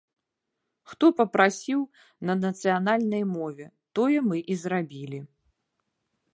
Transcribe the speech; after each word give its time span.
Хто 0.93 1.05
папрасіў 1.19 1.83
на 2.29 2.33
нацыянальнай 2.45 3.23
мове, 3.37 3.65
тое 3.99 4.17
мы 4.33 4.37
і 4.55 4.61
зрабілі. 4.63 5.19